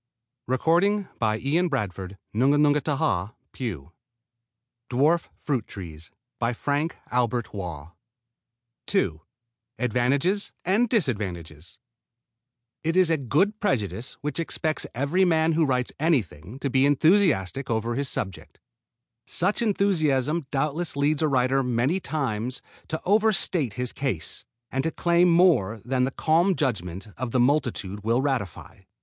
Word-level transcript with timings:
3 0.47 0.57
BISMARCK 0.57 0.83
APPLE, 0.83 1.05
FIRST 1.19 1.43
YEAR 1.43 1.69
PLANTED 1.69 2.17
22 2.33 2.57
inches 2.69 2.93
high; 2.97 3.29
bearing 3.53 3.83
4 4.89 5.19
fruits] 5.43 5.77
II 8.95 9.19
ADVANTAGES 9.77 10.53
AND 10.65 10.89
DISADVANTAGES 10.89 11.77
It 12.83 12.97
is 12.97 13.11
a 13.11 13.17
good 13.17 13.59
prejudice 13.59 14.13
which 14.21 14.39
expects 14.39 14.87
every 14.95 15.23
man 15.23 15.51
who 15.51 15.67
writes 15.67 15.93
anything 15.99 16.57
to 16.57 16.71
be 16.71 16.87
enthusiastic 16.87 17.69
over 17.69 17.93
his 17.93 18.09
subject. 18.09 18.59
Such 19.27 19.61
enthusiasm 19.61 20.47
doubtless 20.49 20.95
leads 20.97 21.21
a 21.21 21.27
writer 21.27 21.61
many 21.61 21.99
times 21.99 22.63
to 22.87 22.99
over 23.05 23.31
state 23.31 23.73
his 23.73 23.93
case, 23.93 24.45
and 24.71 24.83
to 24.83 24.89
claim 24.89 25.29
more 25.29 25.79
than 25.85 26.05
the 26.05 26.09
calm 26.09 26.55
judgment 26.55 27.09
of 27.17 27.29
the 27.29 27.39
multitude 27.39 28.03
will 28.03 28.23
ratify. 28.23 28.79